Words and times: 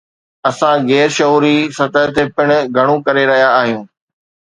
اسان 0.49 0.77
غير 0.91 1.09
شعوري 1.17 1.57
سطح 1.77 2.05
تي 2.15 2.23
پڻ 2.35 2.47
گهڻو 2.75 2.95
ڪري 3.07 3.23
رهيا 3.31 3.49
آهيون. 3.61 3.83